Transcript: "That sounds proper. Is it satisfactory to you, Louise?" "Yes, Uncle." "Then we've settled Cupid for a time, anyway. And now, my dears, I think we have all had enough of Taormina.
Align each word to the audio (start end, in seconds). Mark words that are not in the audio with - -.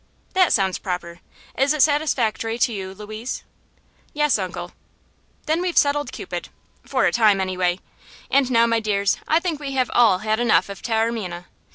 "That 0.33 0.51
sounds 0.51 0.79
proper. 0.79 1.19
Is 1.55 1.73
it 1.73 1.83
satisfactory 1.83 2.57
to 2.57 2.73
you, 2.73 2.95
Louise?" 2.95 3.43
"Yes, 4.13 4.39
Uncle." 4.39 4.71
"Then 5.45 5.61
we've 5.61 5.77
settled 5.77 6.11
Cupid 6.11 6.49
for 6.83 7.05
a 7.05 7.11
time, 7.11 7.39
anyway. 7.39 7.79
And 8.31 8.49
now, 8.49 8.65
my 8.65 8.79
dears, 8.79 9.17
I 9.27 9.39
think 9.39 9.59
we 9.59 9.73
have 9.73 9.91
all 9.93 10.17
had 10.25 10.39
enough 10.39 10.69
of 10.69 10.81
Taormina. 10.81 11.45